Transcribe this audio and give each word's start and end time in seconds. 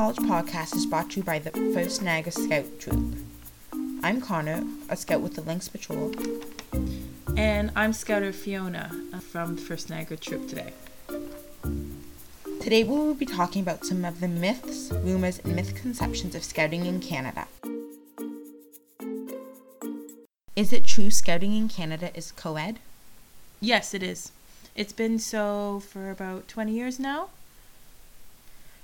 Knowledge 0.00 0.16
podcast 0.16 0.74
is 0.74 0.86
brought 0.86 1.10
to 1.10 1.16
you 1.18 1.22
by 1.22 1.38
the 1.38 1.50
First 1.74 2.00
Niagara 2.00 2.32
Scout 2.32 2.64
Troop. 2.78 3.16
I'm 4.02 4.22
Connor, 4.22 4.64
a 4.88 4.96
scout 4.96 5.20
with 5.20 5.34
the 5.34 5.42
Lynx 5.42 5.68
Patrol. 5.68 6.14
And 7.36 7.70
I'm 7.76 7.92
Scouter 7.92 8.32
Fiona 8.32 8.90
uh, 9.12 9.18
from 9.18 9.56
the 9.56 9.60
First 9.60 9.90
Niagara 9.90 10.16
Troop 10.16 10.48
today. 10.48 10.72
Today 12.62 12.82
we 12.82 12.96
will 12.96 13.12
be 13.12 13.26
talking 13.26 13.60
about 13.60 13.84
some 13.84 14.06
of 14.06 14.20
the 14.20 14.28
myths, 14.28 14.90
rumors, 14.90 15.38
and 15.40 15.54
misconceptions 15.54 16.34
of 16.34 16.44
scouting 16.44 16.86
in 16.86 17.00
Canada. 17.00 17.46
Is 20.56 20.72
it 20.72 20.86
true 20.86 21.10
scouting 21.10 21.54
in 21.54 21.68
Canada 21.68 22.10
is 22.14 22.32
co 22.32 22.56
ed? 22.56 22.78
Yes, 23.60 23.92
it 23.92 24.02
is. 24.02 24.32
It's 24.74 24.94
been 24.94 25.18
so 25.18 25.82
for 25.86 26.10
about 26.10 26.48
20 26.48 26.72
years 26.72 26.98
now. 26.98 27.28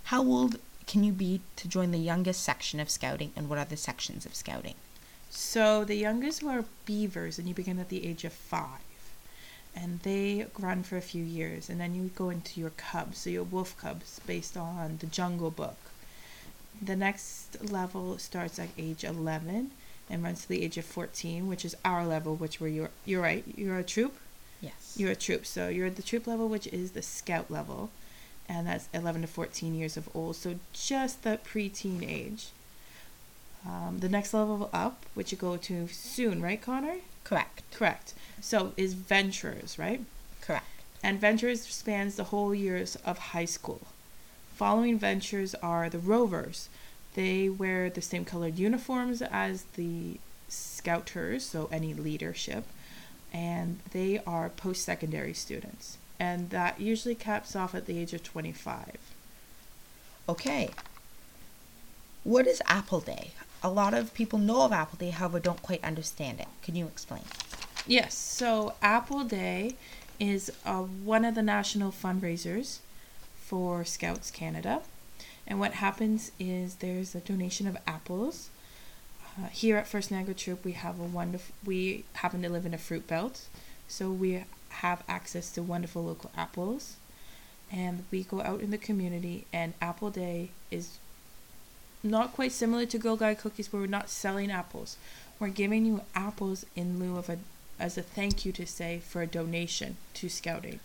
How 0.04 0.22
old 0.22 0.58
can 0.86 1.02
you 1.02 1.12
be 1.12 1.40
to 1.56 1.68
join 1.68 1.90
the 1.90 1.98
youngest 1.98 2.42
section 2.42 2.80
of 2.80 2.88
scouting, 2.88 3.32
and 3.36 3.48
what 3.48 3.58
are 3.58 3.64
the 3.64 3.76
sections 3.76 4.24
of 4.24 4.34
scouting? 4.34 4.74
So 5.30 5.84
the 5.84 5.96
youngest 5.96 6.42
were 6.42 6.64
beavers, 6.84 7.38
and 7.38 7.48
you 7.48 7.54
begin 7.54 7.78
at 7.78 7.88
the 7.88 8.06
age 8.06 8.24
of 8.24 8.32
five. 8.32 8.80
And 9.74 10.00
they 10.00 10.46
run 10.58 10.82
for 10.82 10.96
a 10.96 11.02
few 11.02 11.22
years, 11.24 11.68
and 11.68 11.80
then 11.80 11.94
you 11.94 12.10
go 12.14 12.30
into 12.30 12.60
your 12.60 12.70
cubs, 12.70 13.18
so 13.18 13.30
your 13.30 13.42
wolf 13.42 13.76
cubs, 13.78 14.20
based 14.26 14.56
on 14.56 14.98
the 15.00 15.06
Jungle 15.06 15.50
Book. 15.50 15.76
The 16.80 16.96
next 16.96 17.70
level 17.70 18.18
starts 18.18 18.58
at 18.58 18.68
age 18.78 19.04
11 19.04 19.70
and 20.08 20.22
runs 20.22 20.42
to 20.42 20.48
the 20.48 20.62
age 20.62 20.78
of 20.78 20.84
14, 20.84 21.48
which 21.48 21.64
is 21.64 21.76
our 21.84 22.06
level, 22.06 22.36
which 22.36 22.60
were 22.60 22.68
you're, 22.68 22.90
you're 23.04 23.22
right, 23.22 23.44
you're 23.56 23.78
a 23.78 23.84
troop? 23.84 24.14
Yes. 24.60 24.94
You're 24.96 25.10
a 25.10 25.16
troop, 25.16 25.44
so 25.46 25.68
you're 25.68 25.86
at 25.86 25.96
the 25.96 26.02
troop 26.02 26.26
level, 26.26 26.48
which 26.48 26.66
is 26.68 26.92
the 26.92 27.02
scout 27.02 27.50
level, 27.50 27.90
and 28.48 28.66
that's 28.66 28.88
11 28.92 29.22
to 29.22 29.26
14 29.26 29.74
years 29.74 29.96
of 29.96 30.08
old, 30.14 30.36
so 30.36 30.56
just 30.72 31.22
the 31.22 31.38
preteen 31.44 32.08
age. 32.08 32.48
Um, 33.66 33.98
the 33.98 34.08
next 34.08 34.32
level 34.32 34.70
up, 34.72 35.04
which 35.14 35.32
you 35.32 35.38
go 35.38 35.56
to 35.56 35.88
soon, 35.88 36.40
right, 36.40 36.60
Connor? 36.60 36.98
Correct. 37.24 37.62
Correct. 37.72 38.14
So 38.40 38.72
is 38.76 38.94
ventures, 38.94 39.78
right? 39.78 40.00
Correct. 40.40 40.66
And 41.02 41.20
ventures 41.20 41.62
spans 41.62 42.14
the 42.14 42.24
whole 42.24 42.54
years 42.54 42.96
of 43.04 43.18
high 43.18 43.44
school. 43.44 43.88
Following 44.54 44.98
ventures 44.98 45.54
are 45.56 45.90
the 45.90 45.98
rovers. 45.98 46.68
They 47.14 47.48
wear 47.48 47.90
the 47.90 48.02
same 48.02 48.24
colored 48.24 48.58
uniforms 48.58 49.22
as 49.22 49.64
the 49.74 50.18
scouters, 50.48 51.44
so 51.44 51.68
any 51.72 51.92
leadership, 51.94 52.64
and 53.32 53.80
they 53.90 54.20
are 54.26 54.48
post 54.48 54.84
secondary 54.84 55.34
students. 55.34 55.98
And 56.18 56.50
that 56.50 56.80
usually 56.80 57.14
caps 57.14 57.54
off 57.54 57.74
at 57.74 57.86
the 57.86 57.98
age 57.98 58.12
of 58.12 58.22
25. 58.22 58.96
Okay. 60.28 60.70
What 62.24 62.46
is 62.46 62.62
Apple 62.66 63.00
Day? 63.00 63.30
A 63.62 63.70
lot 63.70 63.94
of 63.94 64.14
people 64.14 64.38
know 64.38 64.62
of 64.62 64.72
Apple 64.72 64.98
Day, 64.98 65.10
however, 65.10 65.40
don't 65.40 65.62
quite 65.62 65.84
understand 65.84 66.40
it. 66.40 66.48
Can 66.62 66.74
you 66.74 66.86
explain? 66.86 67.22
Yes, 67.86 68.14
so 68.14 68.74
Apple 68.82 69.24
Day 69.24 69.76
is 70.18 70.50
uh, 70.64 70.82
one 70.82 71.24
of 71.24 71.34
the 71.34 71.42
national 71.42 71.92
fundraisers 71.92 72.78
for 73.36 73.84
Scouts 73.84 74.30
Canada. 74.30 74.82
And 75.46 75.60
what 75.60 75.74
happens 75.74 76.32
is 76.40 76.76
there's 76.76 77.14
a 77.14 77.20
donation 77.20 77.68
of 77.68 77.76
apples. 77.86 78.50
Uh, 79.38 79.48
here 79.48 79.76
at 79.76 79.86
First 79.86 80.10
Niagara 80.10 80.34
Troop, 80.34 80.64
we 80.64 80.72
have 80.72 80.98
a 80.98 81.04
wonderful. 81.04 81.54
We 81.64 82.04
happen 82.14 82.42
to 82.42 82.48
live 82.48 82.66
in 82.66 82.74
a 82.74 82.78
fruit 82.78 83.06
belt, 83.06 83.46
so 83.88 84.10
we 84.10 84.44
have 84.68 85.02
access 85.08 85.50
to 85.52 85.62
wonderful 85.62 86.04
local 86.04 86.30
apples. 86.36 86.96
And 87.72 88.04
we 88.12 88.22
go 88.22 88.42
out 88.42 88.60
in 88.60 88.70
the 88.70 88.78
community, 88.78 89.44
and 89.52 89.74
Apple 89.82 90.10
Day 90.10 90.50
is 90.70 90.98
not 92.02 92.32
quite 92.32 92.52
similar 92.52 92.86
to 92.86 92.98
Girl 92.98 93.16
Guide 93.16 93.38
cookies, 93.38 93.72
where 93.72 93.82
we're 93.82 93.88
not 93.88 94.08
selling 94.08 94.52
apples. 94.52 94.96
We're 95.40 95.48
giving 95.48 95.84
you 95.84 96.02
apples 96.14 96.64
in 96.76 97.00
lieu 97.00 97.18
of 97.18 97.28
a 97.28 97.38
as 97.78 97.98
a 97.98 98.02
thank 98.02 98.46
you 98.46 98.52
to 98.52 98.66
say 98.66 99.00
for 99.06 99.20
a 99.20 99.26
donation 99.26 99.96
to 100.14 100.28
scouting. 100.28 100.80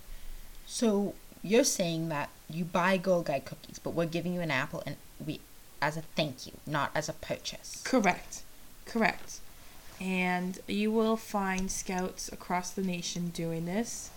So 0.65 1.15
you're 1.41 1.63
saying 1.63 2.09
that 2.09 2.29
you 2.49 2.65
buy 2.65 2.97
Girl 2.97 3.21
Guide 3.21 3.45
cookies, 3.45 3.79
but 3.79 3.93
we're 3.93 4.05
giving 4.05 4.33
you 4.33 4.41
an 4.41 4.51
apple 4.51 4.83
and 4.85 4.97
we 5.25 5.39
as 5.81 5.97
a 5.97 6.01
thank 6.01 6.45
you, 6.45 6.53
not 6.67 6.91
as 6.93 7.09
a 7.09 7.13
purchase. 7.13 7.81
Correct. 7.85 8.43
Correct. 8.85 9.39
And 10.01 10.59
you 10.67 10.91
will 10.91 11.15
find 11.15 11.69
scouts 11.69 12.27
across 12.33 12.71
the 12.71 12.81
nation 12.81 13.29
doing 13.29 13.65
this 13.65 14.09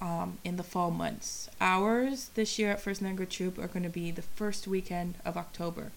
um, 0.00 0.38
in 0.44 0.56
the 0.56 0.62
fall 0.62 0.90
months. 0.90 1.50
Ours 1.60 2.30
this 2.34 2.58
year 2.58 2.70
at 2.70 2.80
First 2.80 3.02
Niagara 3.02 3.26
Troop 3.26 3.58
are 3.58 3.66
going 3.66 3.82
to 3.82 3.90
be 3.90 4.10
the 4.10 4.22
first 4.22 4.66
weekend 4.66 5.16
of 5.26 5.36
October. 5.36 5.92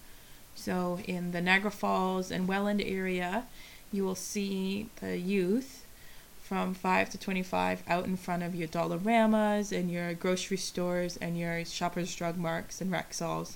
So 0.54 0.98
in 1.06 1.32
the 1.32 1.40
Niagara 1.40 1.70
Falls 1.70 2.30
and 2.30 2.46
Welland 2.46 2.82
area, 2.82 3.44
you 3.90 4.04
will 4.04 4.14
see 4.14 4.90
the 5.00 5.16
youth 5.16 5.86
from 6.42 6.74
5 6.74 7.08
to 7.10 7.18
25 7.18 7.82
out 7.88 8.04
in 8.04 8.18
front 8.18 8.42
of 8.42 8.54
your 8.54 8.68
Dollaramas 8.68 9.72
and 9.72 9.90
your 9.90 10.12
grocery 10.12 10.58
stores 10.58 11.16
and 11.16 11.38
your 11.38 11.64
Shoppers 11.64 12.14
Drug 12.14 12.36
Marts 12.36 12.82
and 12.82 12.92
Rexalls 12.92 13.54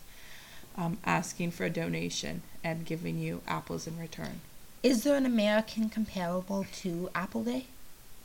um, 0.79 0.97
asking 1.05 1.51
for 1.51 1.65
a 1.65 1.71
donation 1.71 2.41
and 2.63 2.87
giving 2.87 3.19
you 3.19 3.43
apples 3.47 3.87
in 3.87 3.99
return. 3.99 4.41
Is 4.85 5.03
there 5.03 5.17
an 5.17 5.25
American 5.25 5.89
comparable 5.89 6.67
to 6.83 7.09
Apple 7.15 7.43
Day? 7.43 7.67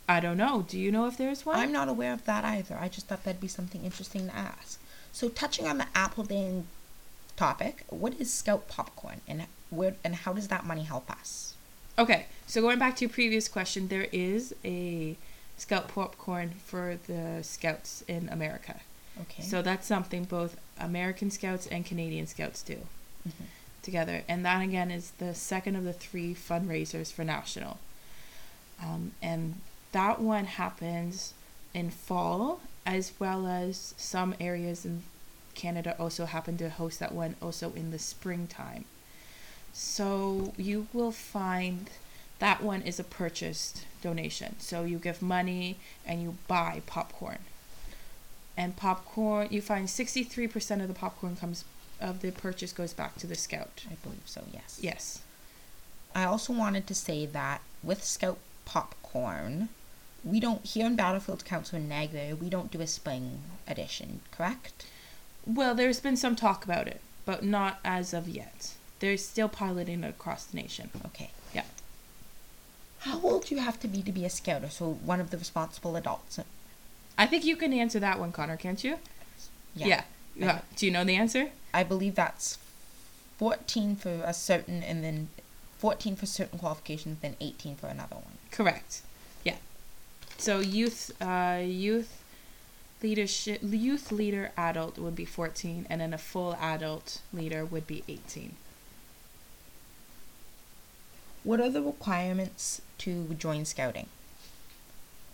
I 0.10 0.20
don't 0.20 0.36
know. 0.36 0.66
Do 0.68 0.78
you 0.78 0.92
know 0.92 1.06
if 1.06 1.16
there's 1.16 1.46
one? 1.46 1.58
I'm 1.58 1.72
not 1.72 1.88
aware 1.88 2.12
of 2.12 2.26
that 2.26 2.44
either. 2.44 2.78
I 2.78 2.90
just 2.90 3.08
thought 3.08 3.24
that'd 3.24 3.40
be 3.40 3.48
something 3.48 3.86
interesting 3.86 4.28
to 4.28 4.36
ask. 4.36 4.78
So, 5.14 5.30
touching 5.30 5.68
on 5.68 5.78
the 5.78 5.88
Apple 5.96 6.26
Day 6.26 6.64
topic, 7.38 7.86
what 7.90 8.20
is 8.20 8.32
Scout 8.34 8.68
popcorn 8.68 9.22
and 9.26 9.46
where 9.70 9.96
and 10.04 10.16
how 10.16 10.34
does 10.34 10.50
that 10.50 10.66
money 10.66 10.84
help 10.84 11.10
us? 11.10 11.54
Okay, 11.98 12.26
so 12.46 12.60
going 12.62 12.78
back 12.78 12.98
to 12.98 13.06
your 13.06 13.10
previous 13.10 13.48
question, 13.48 13.88
there 13.88 14.08
is 14.12 14.54
a 14.66 15.16
Scout 15.58 15.88
popcorn 15.88 16.56
for 16.66 16.98
the 17.08 17.40
Scouts 17.42 18.04
in 18.06 18.28
America. 18.28 18.82
Okay. 19.22 19.44
So 19.44 19.62
that's 19.62 19.88
something 19.88 20.26
both 20.26 20.58
American 20.78 21.32
Scouts 21.32 21.68
and 21.68 21.86
Canadian 21.86 22.28
Scouts 22.28 22.62
do 22.62 22.80
Mhm. 23.28 23.46
Together. 23.90 24.22
And 24.28 24.46
that 24.46 24.62
again 24.62 24.92
is 24.92 25.12
the 25.18 25.34
second 25.34 25.76
of 25.76 25.84
the 25.84 25.94
three 25.94 26.36
fundraisers 26.36 27.12
for 27.12 27.24
National. 27.24 27.80
Um, 28.82 29.14
and 29.20 29.56
that 29.94 30.22
one 30.22 30.46
happens 30.46 31.34
in 31.74 31.90
fall 31.90 32.62
as 32.86 33.14
well 33.20 33.48
as 33.48 33.96
some 33.98 34.36
areas 34.40 34.86
in 34.86 35.02
Canada 35.56 35.96
also 36.00 36.26
happen 36.26 36.56
to 36.58 36.70
host 36.70 37.00
that 37.00 37.14
one 37.14 37.36
also 37.42 37.74
in 37.76 37.90
the 37.90 37.98
springtime. 37.98 38.86
So 39.74 40.54
you 40.56 40.88
will 40.94 41.12
find 41.12 41.90
that 42.38 42.62
one 42.62 42.84
is 42.84 43.00
a 43.00 43.04
purchased 43.04 43.86
donation. 44.04 44.56
So 44.60 44.84
you 44.84 45.00
give 45.00 45.22
money 45.22 45.78
and 46.06 46.22
you 46.22 46.38
buy 46.48 46.84
popcorn. 46.86 47.40
And 48.56 48.76
popcorn, 48.76 49.48
you 49.50 49.62
find 49.62 49.88
63% 49.88 50.82
of 50.82 50.88
the 50.88 50.94
popcorn 50.94 51.36
comes 51.36 51.66
of 52.00 52.22
the 52.22 52.32
purchase 52.32 52.72
goes 52.72 52.94
back 52.94 53.18
to 53.18 53.28
the 53.28 53.36
scout. 53.36 53.86
I 53.90 53.96
believe 54.04 54.24
so, 54.26 54.44
yes. 54.54 54.80
Yes. 54.82 55.22
I 56.16 56.24
also 56.24 56.54
wanted 56.54 56.88
to 56.88 56.96
say 56.96 57.26
that 57.28 57.62
with 57.84 58.04
Scout 58.04 58.40
popcorn, 58.66 59.70
we 60.24 60.40
don't 60.40 60.66
here 60.66 60.86
in 60.86 60.96
Battlefield 60.96 61.46
Council 61.46 61.78
in 61.78 61.88
Niagara, 61.88 62.36
we 62.36 62.50
don't 62.50 62.72
do 62.72 62.82
a 62.82 62.88
spring 62.88 63.42
edition, 63.68 64.22
correct? 64.32 64.86
Well, 65.46 65.76
there's 65.76 66.00
been 66.00 66.18
some 66.18 66.36
talk 66.36 66.64
about 66.64 66.88
it, 66.88 67.02
but 67.26 67.44
not 67.44 67.80
as 67.86 68.14
of 68.14 68.28
yet. 68.28 68.74
They're 69.00 69.18
still 69.18 69.48
piloting 69.48 70.04
it 70.04 70.10
across 70.10 70.46
the 70.46 70.58
nation. 70.58 70.90
Okay. 71.06 71.32
Yeah. 71.54 71.64
How 73.00 73.20
old 73.22 73.46
do 73.46 73.56
you 73.56 73.62
have 73.62 73.80
to 73.80 73.88
be 73.88 74.02
to 74.02 74.12
be 74.12 74.26
a 74.26 74.30
scout 74.30 74.64
or 74.64 74.70
so 74.70 74.92
one 75.06 75.22
of 75.22 75.30
the 75.30 75.38
responsible 75.38 75.96
adults? 75.96 76.40
I 77.18 77.26
think 77.26 77.46
you 77.46 77.56
can 77.56 77.72
answer 77.72 78.00
that 78.00 78.20
one, 78.20 78.32
Connor, 78.32 78.58
can't 78.58 78.84
you? 78.84 78.98
Yeah. 79.76 79.88
Yeah. 79.88 80.04
Do 80.76 80.86
you 80.86 80.92
know 80.92 81.04
the 81.04 81.16
answer? 81.16 81.50
I 81.74 81.84
believe 81.84 82.16
that's 82.16 82.58
14 83.38 83.96
for 83.96 84.22
a 84.26 84.34
certain 84.34 84.84
and 84.84 85.04
then 85.04 85.30
14 85.78 86.16
for 86.16 86.26
certain 86.26 86.60
qualifications, 86.60 87.20
then 87.22 87.36
18 87.40 87.76
for 87.76 87.88
another 87.88 88.16
one. 88.16 88.38
Correct. 88.52 89.02
Yeah. 89.44 89.56
So 90.38 90.60
youth, 90.60 91.12
uh, 91.22 91.62
youth 91.64 92.22
leadership, 93.02 93.60
youth 93.64 94.12
leader 94.12 94.52
adult 94.58 94.98
would 94.98 95.16
be 95.16 95.26
14, 95.26 95.88
and 95.90 96.02
then 96.02 96.14
a 96.14 96.18
full 96.18 96.56
adult 96.56 97.22
leader 97.32 97.64
would 97.64 97.88
be 97.88 98.04
18. 98.08 98.56
What 101.44 101.62
are 101.62 101.70
the 101.70 101.82
requirements 101.82 102.82
to 103.00 103.36
join 103.40 103.64
scouting? 103.64 104.08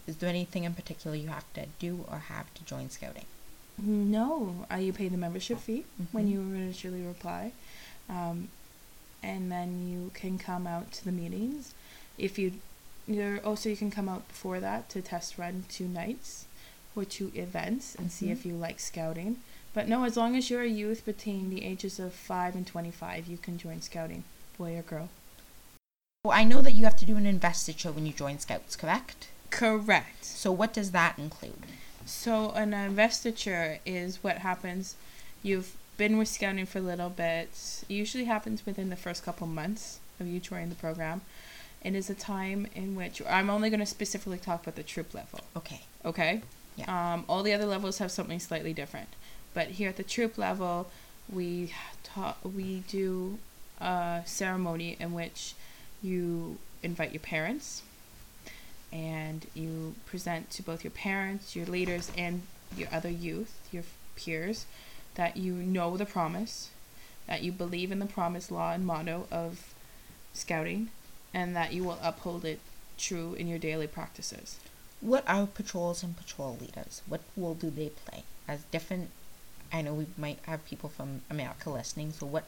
Is 0.06 0.18
there 0.18 0.30
anything 0.30 0.64
in 0.64 0.76
particular 0.76 1.18
you 1.18 1.30
have 1.30 1.52
to 1.54 1.66
do 1.80 2.06
or 2.08 2.20
have 2.20 2.54
to 2.54 2.64
join 2.64 2.92
scouting? 2.92 3.26
No, 3.78 4.66
uh, 4.72 4.78
you 4.78 4.94
pay 4.94 5.08
the 5.10 5.18
membership 5.18 5.60
fee 5.60 5.86
when 6.12 6.28
Mhm. 6.28 6.32
you 6.32 6.40
initially 6.42 7.02
reply, 7.02 7.52
um, 8.10 8.50
and 9.22 9.52
then 9.52 9.88
you 9.90 10.12
can 10.14 10.38
come 10.38 10.66
out 10.66 10.92
to 10.94 11.06
the 11.06 11.12
meetings. 11.12 11.74
If 12.18 12.40
you, 12.40 12.54
you're 13.08 13.40
also 13.46 13.70
you 13.70 13.76
can 13.78 13.92
come 13.92 14.08
out 14.08 14.28
before 14.28 14.60
that 14.60 14.90
to 14.90 15.02
test 15.02 15.38
run 15.38 15.66
two 15.70 15.88
nights 15.88 16.46
or 16.96 17.04
two 17.04 17.32
events 17.36 17.96
and 17.96 18.12
see 18.12 18.28
Mhm. 18.28 18.32
if 18.32 18.46
you 18.46 18.54
like 18.56 18.80
scouting. 18.80 19.42
But 19.74 19.90
no, 19.90 20.06
as 20.06 20.16
long 20.16 20.38
as 20.38 20.50
you're 20.50 20.62
a 20.64 20.70
youth 20.70 21.04
between 21.06 21.50
the 21.50 21.66
ages 21.66 22.00
of 22.00 22.14
5 22.14 22.56
and 22.56 22.66
25, 22.66 23.28
you 23.28 23.38
can 23.38 23.58
join 23.58 23.82
scouting, 23.82 24.24
boy 24.58 24.78
or 24.78 24.82
girl. 24.84 25.10
Well, 26.24 26.32
I 26.38 26.46
know 26.46 26.62
that 26.62 26.72
you 26.72 26.86
have 26.86 26.96
to 26.98 27.06
do 27.06 27.18
an 27.18 27.26
investiture 27.26 27.92
when 27.92 28.06
you 28.06 28.14
join 28.14 28.40
Scouts, 28.40 28.76
correct? 28.76 29.28
Correct. 29.52 30.24
So 30.26 30.52
what 30.52 30.74
does 30.74 30.92
that 30.92 31.20
include? 31.20 31.66
So 32.06 32.52
an 32.52 32.74
investiture 32.74 33.80
is 33.86 34.24
what 34.24 34.40
happens. 34.40 34.96
You've 35.44 35.76
been 35.98 36.18
with 36.18 36.28
scouting 36.28 36.66
for 36.66 36.80
a 36.80 36.82
little 36.82 37.10
bit. 37.10 37.50
It 37.90 37.94
usually 37.94 38.26
happens 38.26 38.66
within 38.66 38.90
the 38.90 38.96
first 38.96 39.24
couple 39.24 39.48
months 39.48 40.00
of 40.20 40.28
you 40.28 40.40
joining 40.40 40.70
the 40.70 40.76
program. 40.76 41.22
It 41.84 41.96
is 41.96 42.10
a 42.10 42.16
time 42.16 42.68
in 42.76 42.96
which 42.96 43.22
I'm 43.28 43.50
only 43.50 43.70
going 43.70 43.80
to 43.80 43.86
specifically 43.86 44.38
talk 44.38 44.64
about 44.64 44.76
the 44.76 44.84
troop 44.84 45.14
level. 45.14 45.42
Okay. 45.56 45.82
Okay. 46.04 46.42
Yeah. 46.76 47.14
Um, 47.14 47.26
all 47.30 47.44
the 47.44 47.54
other 47.54 47.66
levels 47.66 48.00
have 48.00 48.12
something 48.12 48.40
slightly 48.40 48.74
different, 48.74 49.10
but 49.54 49.68
here 49.68 49.90
at 49.90 49.98
the 49.98 50.04
troop 50.04 50.38
level, 50.38 50.88
we 51.32 51.74
ta- 52.04 52.36
we 52.44 52.84
do 52.88 53.38
a 53.80 54.22
ceremony 54.26 54.98
in 55.00 55.14
which 55.14 55.54
you 56.02 56.58
invite 56.84 57.14
your 57.14 57.22
parents, 57.22 57.82
and 58.92 59.48
you 59.54 59.96
present 60.06 60.50
to 60.52 60.64
both 60.64 60.84
your 60.84 60.92
parents, 60.92 61.56
your 61.56 61.66
leaders, 61.66 62.12
and 62.18 62.44
your 62.76 62.88
other 62.92 63.10
youth, 63.10 63.68
your 63.72 63.84
peers, 64.16 64.66
that 65.16 65.38
you 65.38 65.54
know 65.54 65.98
the 65.98 66.06
promise, 66.06 66.70
that 67.28 67.42
you 67.42 67.52
believe 67.52 67.92
in 67.92 68.00
the 68.00 68.06
promise 68.06 68.52
law 68.52 68.72
and 68.72 68.86
motto 68.86 69.28
of 69.32 69.74
scouting, 70.34 70.90
and 71.34 71.56
that 71.56 71.74
you 71.74 71.84
will 71.84 72.00
uphold 72.02 72.46
it 72.46 72.60
true 72.98 73.34
in 73.34 73.48
your 73.48 73.60
daily 73.60 73.88
practices. 73.88 74.58
What 75.02 75.28
are 75.28 75.46
patrols 75.46 76.04
and 76.04 76.16
patrol 76.18 76.58
leaders? 76.60 77.02
What 77.08 77.22
role 77.36 77.54
do 77.54 77.70
they 77.70 77.90
play? 77.90 78.24
As 78.48 78.64
different, 78.72 79.10
I 79.72 79.82
know 79.82 79.94
we 79.94 80.08
might 80.18 80.40
have 80.44 80.66
people 80.66 80.90
from 80.90 81.22
America 81.30 81.70
listening, 81.70 82.14
so 82.14 82.26
what, 82.26 82.46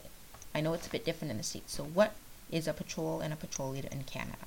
I 0.55 0.61
know 0.61 0.73
it's 0.73 0.87
a 0.87 0.91
bit 0.91 1.05
different 1.05 1.31
in 1.31 1.37
the 1.37 1.43
States, 1.43 1.73
so 1.73 1.83
what 1.83 2.13
is 2.49 2.67
a 2.67 2.73
patrol 2.73 3.19
and 3.19 3.33
a 3.33 3.37
patrol 3.37 3.71
leader 3.71 3.89
in 3.91 4.03
Canada? 4.03 4.37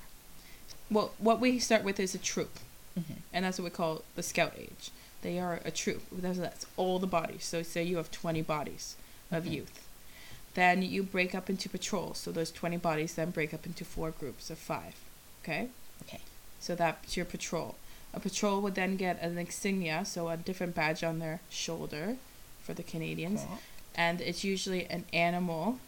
Well, 0.89 1.11
what 1.19 1.39
we 1.39 1.59
start 1.59 1.83
with 1.83 1.99
is 1.99 2.13
a 2.15 2.17
troop, 2.19 2.57
Mm-hmm. 2.99 3.13
and 3.31 3.45
that's 3.45 3.57
what 3.57 3.63
we 3.63 3.69
call 3.69 4.03
the 4.15 4.23
scout 4.23 4.53
age. 4.57 4.91
They 5.21 5.39
are 5.39 5.61
a 5.63 5.71
troop. 5.71 6.01
That's, 6.11 6.39
that's 6.39 6.65
all 6.75 6.99
the 6.99 7.07
bodies. 7.07 7.45
So 7.45 7.63
say 7.63 7.83
you 7.83 7.97
have 7.97 8.11
20 8.11 8.41
bodies 8.41 8.95
of 9.31 9.45
Mhm. 9.45 9.51
youth. 9.53 9.87
Then 10.55 10.81
you 10.81 11.01
break 11.03 11.33
up 11.33 11.49
into 11.49 11.69
patrols. 11.69 12.17
So 12.17 12.31
those 12.33 12.51
20 12.51 12.75
bodies 12.77 13.13
then 13.13 13.29
break 13.31 13.53
up 13.53 13.65
into 13.65 13.85
four 13.85 14.11
groups 14.11 14.49
of 14.49 14.57
five. 14.57 14.95
Okay? 15.43 15.69
Okay. 16.01 16.19
So 16.59 16.75
that's 16.75 17.15
your 17.15 17.25
patrol. 17.25 17.75
A 18.13 18.19
patrol 18.19 18.61
would 18.61 18.75
then 18.75 18.97
get 18.97 19.21
an 19.21 19.37
insignia, 19.37 20.03
so 20.03 20.27
a 20.27 20.35
different 20.35 20.75
badge 20.75 21.01
on 21.01 21.19
their 21.19 21.39
shoulder 21.49 22.17
for 22.61 22.73
the 22.73 22.83
Canadians. 22.83 23.41
And 23.95 24.19
it's 24.19 24.43
usually 24.43 24.85
an 24.87 25.05
animal. 25.13 25.79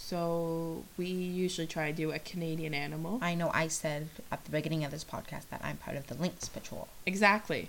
So 0.00 0.84
we 0.96 1.06
usually 1.06 1.66
try 1.66 1.90
to 1.90 1.96
do 1.96 2.12
a 2.12 2.18
Canadian 2.18 2.72
animal. 2.72 3.18
I 3.20 3.34
know 3.34 3.50
I 3.52 3.68
said 3.68 4.08
at 4.32 4.42
the 4.44 4.50
beginning 4.50 4.84
of 4.84 4.90
this 4.90 5.04
podcast 5.04 5.48
that 5.50 5.60
I'm 5.62 5.76
part 5.76 5.96
of 5.96 6.06
the 6.06 6.14
Lynx 6.14 6.48
Patrol. 6.48 6.88
Exactly. 7.04 7.68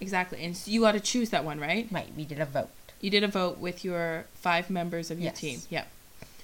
Exactly. 0.00 0.42
And 0.44 0.56
so 0.56 0.70
you 0.70 0.82
got 0.82 0.92
to 0.92 1.00
choose 1.00 1.30
that 1.30 1.44
one, 1.44 1.58
right? 1.60 1.86
Right, 1.90 2.08
we 2.16 2.24
did 2.24 2.40
a 2.40 2.44
vote. 2.44 2.68
You 3.00 3.10
did 3.10 3.22
a 3.24 3.28
vote 3.28 3.58
with 3.58 3.84
your 3.84 4.26
five 4.34 4.68
members 4.70 5.10
of 5.10 5.18
your 5.18 5.30
Yes. 5.30 5.40
team. 5.40 5.62
Yeah. 5.70 5.84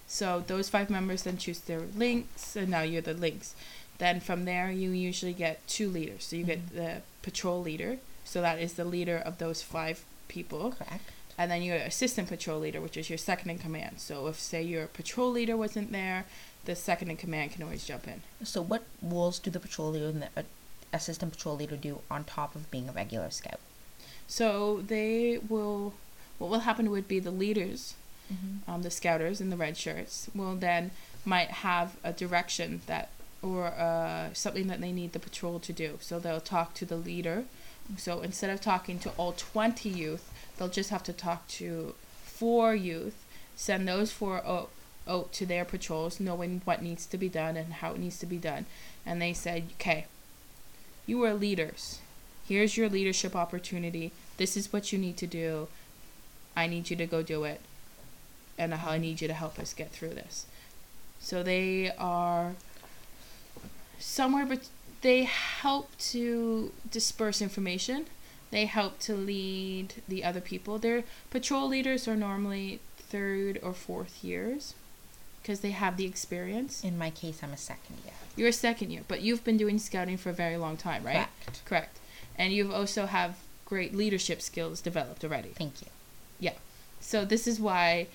So 0.06 0.44
those 0.46 0.69
five 0.70 0.88
members 0.88 1.25
then 1.25 1.36
choose 1.36 1.58
their 1.60 1.81
Lynx, 1.81 2.56
and 2.56 2.69
now 2.69 2.82
you're 2.82 3.02
the 3.02 3.12
Lynx. 3.14 3.54
Then 3.98 4.20
from 4.20 4.44
there, 4.44 4.70
you 4.70 4.90
usually 4.90 5.32
get 5.34 5.66
two 5.69 5.88
leaders. 5.90 6.25
So 6.25 6.36
you 6.36 6.44
get 6.44 6.66
Mhm. 6.70 6.75
the 6.75 7.02
patrol 7.22 7.60
leader. 7.60 7.98
So 8.25 8.40
that 8.40 8.58
is 8.58 8.75
the 8.75 8.84
leader 8.84 9.19
of 9.19 9.38
those 9.38 9.62
five 9.62 10.04
people. 10.28 10.72
Correct. 10.72 11.10
And 11.36 11.50
then 11.50 11.62
your 11.62 11.76
assistant 11.76 12.28
patrol 12.28 12.60
leader, 12.60 12.81
which 12.81 12.96
is 12.96 13.08
your 13.08 13.19
second 13.19 13.50
in 13.50 13.58
command. 13.58 14.00
So 14.00 14.26
if, 14.28 14.38
say, 14.38 14.62
your 14.62 14.86
patrol 14.86 15.31
leader 15.31 15.56
wasn't 15.56 15.90
there, 15.90 16.26
the 16.64 16.76
second 16.76 17.10
in 17.10 17.16
command 17.16 17.52
can 17.52 17.62
always 17.62 17.84
jump 17.84 18.06
in. 18.06 18.22
So 18.44 18.62
what 18.62 18.84
roles 19.02 19.38
do 19.38 19.50
the 19.50 19.60
patrol 19.60 19.90
leader 19.90 20.06
and 20.06 20.22
the 20.22 20.28
uh, 20.36 20.42
assistant 20.92 21.32
patrol 21.32 21.56
leader 21.56 21.76
do 21.76 22.00
on 22.10 22.25
top 22.25 22.54
of 22.54 22.70
being 22.70 22.88
a 22.88 22.92
regular 22.92 23.31
scout? 23.31 23.60
So 24.28 24.82
they 24.86 25.38
will, 25.48 25.94
what 26.38 26.50
will 26.50 26.60
happen 26.60 26.90
would 26.90 27.08
be 27.08 27.19
the 27.19 27.31
leaders 27.31 27.94
Mm-hmm. 28.32 28.70
um, 28.70 28.82
the 28.82 28.90
scouters 28.90 29.40
in 29.40 29.50
the 29.50 29.56
red 29.56 29.76
shirts 29.76 30.31
will 30.34 30.54
then 30.54 30.92
might 31.26 31.50
have 31.50 31.96
a 32.02 32.10
direction 32.10 32.81
that 32.86 33.10
or 33.42 33.66
uh, 33.66 34.32
something 34.32 34.66
that 34.69 34.81
they 34.81 34.92
need 34.92 35.12
the 35.12 35.19
patrol 35.19 35.60
to 35.60 35.72
do. 35.72 35.98
So 36.00 36.19
they'll 36.19 36.40
talk 36.40 36.72
to 36.75 36.86
the 36.86 36.96
leader. 36.96 37.44
So 37.96 38.20
instead 38.20 38.50
of 38.50 38.60
talking 38.60 38.98
to 39.00 39.10
all 39.16 39.32
20 39.32 39.88
youth, 39.88 40.32
they'll 40.56 40.69
just 40.69 40.90
have 40.90 41.02
to 41.04 41.12
talk 41.12 41.46
to 41.48 41.94
four 42.25 42.75
youth, 42.75 43.25
send 43.56 43.86
those 43.86 44.10
four 44.10 44.44
out, 44.44 44.70
out 45.06 45.32
to 45.34 45.46
their 45.46 45.64
patrols, 45.64 46.19
knowing 46.19 46.62
what 46.64 46.82
needs 46.82 47.06
to 47.06 47.19
be 47.19 47.28
done 47.28 47.56
and 47.56 47.75
how 47.75 47.92
it 47.92 47.98
needs 47.98 48.19
to 48.19 48.26
be 48.26 48.38
done. 48.38 48.66
And 49.04 49.20
they 49.20 49.32
said, 49.32 49.64
okay, 49.75 50.06
you 51.06 51.22
are 51.25 51.34
leaders. 51.34 52.00
Here's 52.46 52.76
your 52.76 52.88
leadership 52.88 53.36
opportunity. 53.36 54.12
This 54.36 54.56
is 54.56 54.72
what 54.72 54.92
you 54.92 54.98
need 54.98 55.16
to 55.19 55.26
do. 55.26 55.69
I 56.56 56.66
need 56.66 56.90
you 56.90 56.96
to 56.96 57.06
go 57.06 57.22
do 57.22 57.44
it 57.44 57.60
and 58.58 58.75
I 58.75 58.98
need 58.98 59.20
you 59.20 59.28
to 59.28 59.34
help 59.34 59.58
us 59.58 59.75
get 59.75 59.90
through 59.90 60.10
this. 60.10 60.46
So 61.20 61.42
they 61.42 61.90
are 61.98 62.54
somewhere, 63.98 64.46
but 64.46 64.69
they 65.04 65.24
help 65.24 65.90
to 65.98 66.72
disperse 66.90 67.42
information. 67.42 68.06
They 68.50 68.64
help 68.64 68.98
to 69.00 69.14
lead 69.14 70.02
the 70.08 70.24
other 70.24 70.40
people. 70.40 70.78
Their 70.78 71.04
patrol 71.28 71.68
leaders 71.68 72.08
are 72.08 72.16
normally 72.16 72.80
third 72.96 73.60
or 73.62 73.74
fourth 73.74 74.24
years 74.24 74.74
because 75.42 75.60
they 75.60 75.72
have 75.72 75.98
the 75.98 76.06
experience. 76.06 76.82
In 76.82 76.96
my 76.96 77.10
case, 77.10 77.40
I'm 77.42 77.52
a 77.52 77.58
second 77.58 77.98
year. 78.02 78.14
You're 78.34 78.48
a 78.48 78.52
second 78.52 78.92
year, 78.92 79.02
but 79.06 79.20
you've 79.20 79.44
been 79.44 79.58
doing 79.58 79.78
scouting 79.78 80.16
for 80.16 80.30
a 80.30 80.32
very 80.32 80.56
long 80.56 80.78
time, 80.78 81.04
right? 81.04 81.28
Correct. 81.44 81.64
Correct. 81.66 81.98
And 82.38 82.54
you've 82.54 82.72
also 82.72 83.04
have 83.04 83.36
great 83.66 83.94
leadership 83.94 84.40
skills 84.40 84.80
developed 84.80 85.22
already. 85.22 85.50
Thank 85.50 85.82
you. 85.82 85.88
Yeah. 86.40 86.54
So 87.00 87.26
this 87.26 87.46
is 87.46 87.60
why 87.60 88.06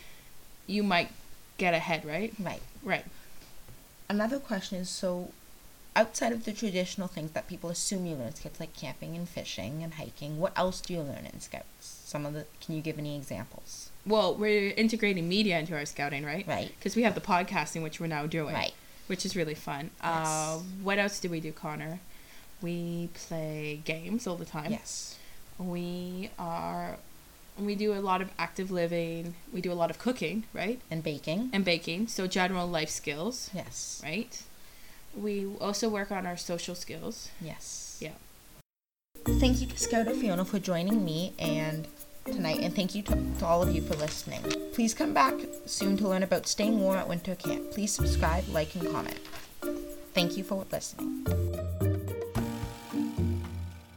you 0.66 0.82
might 0.82 1.12
get 1.60 1.76
ahead, 1.76 2.04
right? 2.04 2.34
Right. 2.40 2.64
Right. 2.82 3.06
Another 4.10 4.40
question 4.40 4.80
is 4.80 4.90
so 4.90 5.30
outside 5.96 6.32
of 6.32 6.46
the 6.46 6.54
traditional 6.54 7.08
things 7.08 7.32
that 7.32 7.48
people 7.48 7.70
assume 7.70 8.06
you 8.06 8.16
learn 8.16 8.28
in 8.28 8.36
scouts 8.36 8.60
like 8.60 8.74
camping 8.76 9.16
and 9.16 9.28
fishing 9.28 9.84
and 9.84 9.96
hiking, 9.96 10.40
what 10.40 10.54
else 10.58 10.82
do 10.82 10.94
you 10.94 11.02
learn 11.02 11.28
in 11.32 11.40
scouts? 11.40 12.02
Some 12.06 12.26
of 12.26 12.34
the 12.34 12.46
can 12.62 12.76
you 12.76 12.82
give 12.82 12.98
any 12.98 13.16
examples? 13.18 13.90
Well, 14.06 14.34
we're 14.36 14.72
integrating 14.72 15.28
media 15.28 15.60
into 15.60 15.76
our 15.76 15.86
scouting, 15.86 16.26
right? 16.26 16.48
Right. 16.48 16.72
Because 16.78 16.96
we 16.96 17.04
have 17.04 17.16
the 17.16 17.22
podcasting, 17.22 17.84
which 17.84 18.00
we're 18.00 18.08
now 18.08 18.26
doing, 18.28 18.54
Right. 18.56 18.74
which 19.08 19.26
is 19.26 19.36
really 19.36 19.56
fun. 19.56 19.92
Uh, 20.02 20.60
what 20.82 20.98
else 21.00 21.20
do 21.20 21.30
we 21.30 21.40
do, 21.40 21.52
Connor? 21.52 22.00
We 22.62 23.10
play 23.14 23.82
games 23.86 24.26
all 24.28 24.36
the 24.36 24.46
time. 24.46 24.72
Yes. 24.72 25.18
We 25.58 26.30
are, 26.40 26.98
we 27.58 27.76
do 27.76 27.94
a 27.94 28.00
lot 28.00 28.22
of 28.22 28.30
active 28.40 28.72
living. 28.72 29.36
We 29.54 29.62
do 29.62 29.72
a 29.72 29.76
lot 29.76 29.90
of 29.92 30.00
cooking, 30.00 30.46
right? 30.54 30.80
And 30.90 31.04
baking. 31.04 31.50
And 31.54 31.64
baking. 31.66 32.08
So 32.08 32.28
general 32.28 32.68
life 32.68 32.90
skills, 32.90 33.50
Yes. 33.54 34.02
right? 34.04 34.42
We 35.16 35.48
also 35.60 35.90
work 35.90 36.12
on 36.12 36.26
our 36.26 36.38
social 36.38 36.76
skills. 36.76 37.30
Yes. 37.42 37.98
Yeah. 38.00 38.12
Thank 39.26 39.62
you 39.62 39.68
to 39.68 39.78
Scouter 39.78 40.14
Fiona 40.14 40.46
for 40.46 40.60
joining 40.60 41.04
me 41.04 41.34
and 41.38 41.88
tonight, 42.26 42.60
and 42.62 42.76
thank 42.76 42.96
you 42.96 43.02
to, 43.04 43.16
to 43.40 43.46
all 43.46 43.62
of 43.62 43.74
you 43.74 43.82
for 43.82 43.96
listening. 43.96 44.42
Please 44.74 44.94
come 44.94 45.14
back 45.14 45.34
soon 45.66 45.98
to 45.98 46.08
learn 46.08 46.24
about 46.24 46.48
staying 46.48 46.80
warm 46.80 46.98
at 46.98 47.08
winter 47.08 47.36
camp. 47.36 47.72
Please 47.72 47.92
subscribe, 47.92 48.48
like, 48.50 48.76
and 48.76 48.90
comment. 48.92 49.20
Thank 50.14 50.38
you 50.38 50.44
for 50.44 50.66
listening. 50.72 51.49